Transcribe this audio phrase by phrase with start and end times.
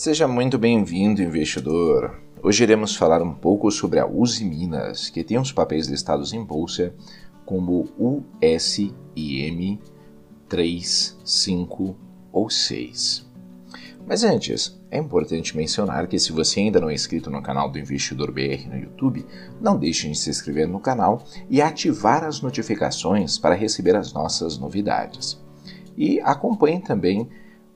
[0.00, 2.22] Seja muito bem-vindo, investidor.
[2.42, 6.42] Hoje iremos falar um pouco sobre a Uzi Minas, que tem os papéis listados em
[6.42, 6.94] bolsa
[7.44, 9.78] como USIM
[10.48, 11.96] 3, 5
[12.32, 13.30] ou 6.
[14.06, 17.78] Mas antes, é importante mencionar que se você ainda não é inscrito no canal do
[17.78, 19.26] Investidor BR no YouTube,
[19.60, 24.56] não deixe de se inscrever no canal e ativar as notificações para receber as nossas
[24.56, 25.38] novidades.
[25.94, 27.28] E acompanhe também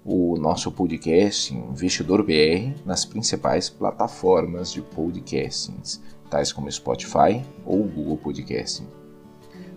[0.05, 8.19] o nosso podcast Investidor BR nas principais plataformas de podcastings, tais como Spotify ou Google
[8.19, 8.87] Podcasting.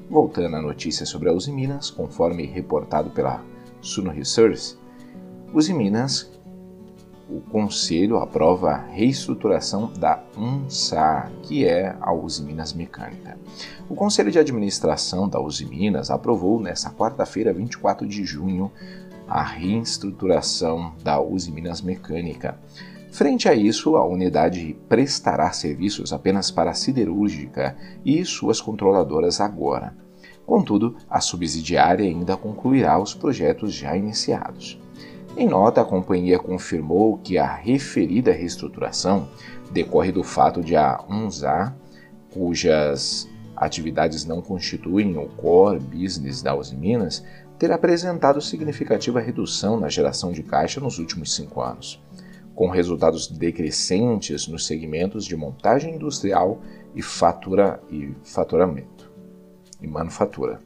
[0.10, 3.42] Voltando à notícia sobre a Uzi Minas, conforme reportado pela
[3.80, 4.78] Suno Research,
[5.54, 6.30] Uzi Minas
[7.30, 13.38] o Conselho aprova a reestruturação da UNSA, que é a Uzi Minas Mecânica.
[13.90, 18.72] O Conselho de Administração da Uzi Minas aprovou nesta quarta-feira, 24 de junho,
[19.28, 22.58] a reestruturação da Uzi Minas Mecânica.
[23.12, 29.96] Frente a isso, a unidade prestará serviços apenas para a siderúrgica e suas controladoras agora.
[30.46, 34.80] Contudo, a subsidiária ainda concluirá os projetos já iniciados.
[35.36, 39.28] Em nota, a companhia confirmou que a referida reestruturação
[39.72, 41.76] decorre do fato de a UNSA,
[42.32, 47.24] cujas atividades não constituem o core business da Uzi Minas,
[47.58, 52.02] ter apresentado significativa redução na geração de caixa nos últimos cinco anos,
[52.54, 56.62] com resultados decrescentes nos segmentos de montagem industrial
[56.96, 59.12] e, fatura, e faturamento
[59.82, 60.60] e manufatura.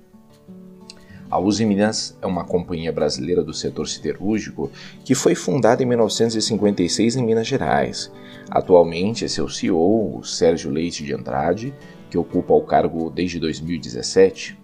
[1.30, 4.70] A Uzi Minas é uma companhia brasileira do setor siderúrgico
[5.06, 8.12] que foi fundada em 1956 em Minas Gerais.
[8.50, 11.74] Atualmente, seu CEO, Sérgio Leite de Andrade,
[12.10, 14.60] que ocupa o cargo desde 2017.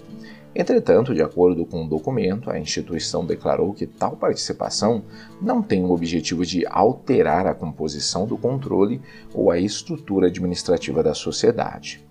[0.56, 5.04] Entretanto, de acordo com o documento, a instituição declarou que tal participação
[5.42, 9.02] não tem o objetivo de alterar a composição do controle
[9.34, 12.02] ou a estrutura administrativa da sociedade.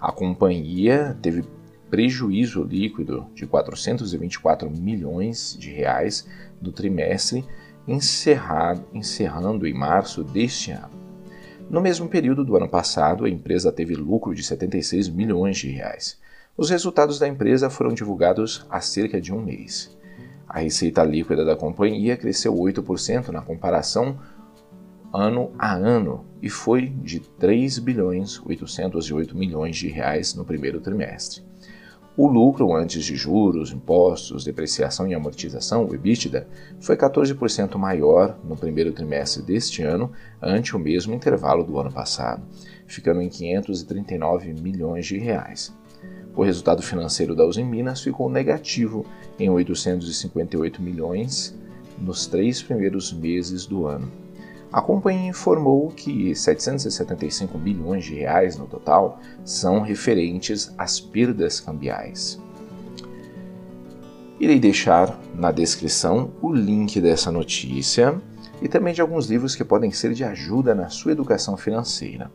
[0.00, 1.44] A companhia teve
[1.90, 6.26] prejuízo líquido de 424 milhões de reais
[6.62, 7.44] no trimestre
[7.86, 10.98] encerrado, encerrando em março deste ano.
[11.68, 16.18] No mesmo período do ano passado, a empresa teve lucro de 76 milhões de reais.
[16.60, 19.96] Os resultados da empresa foram divulgados há cerca de um mês.
[20.46, 24.18] A receita líquida da companhia cresceu 8% na comparação
[25.10, 31.42] ano a ano e foi de 3 bilhões 808 milhões de reais no primeiro trimestre.
[32.14, 36.46] O lucro antes de juros, impostos, depreciação e amortização, o EBITDA,
[36.78, 42.42] foi 14% maior no primeiro trimestre deste ano ante o mesmo intervalo do ano passado,
[42.86, 45.79] ficando em 539 milhões de reais.
[46.34, 49.04] O resultado financeiro da Uzi Minas ficou negativo
[49.38, 51.58] em 858 milhões
[51.98, 54.10] nos três primeiros meses do ano,
[54.72, 62.40] a companhia informou que 775 bilhões de reais no total são referentes às perdas cambiais.
[64.38, 68.22] Irei deixar na descrição o link dessa notícia
[68.62, 72.30] e também de alguns livros que podem ser de ajuda na sua educação financeira.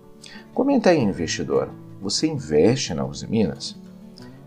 [0.53, 1.69] Comenta aí, investidor,
[2.01, 3.77] você investe na Uzi Minas?